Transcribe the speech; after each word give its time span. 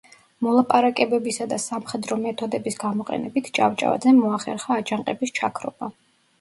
მოლაპარაკებებისა 0.45 1.47
და 1.51 1.59
სამხედრო 1.65 2.17
მეთოდების 2.23 2.79
გამოყენებით 2.85 3.53
ჭავჭავაძემ 3.61 4.25
მოახერხა 4.25 4.83
აჯანყების 4.83 5.39
ჩაქრობა. 5.43 5.95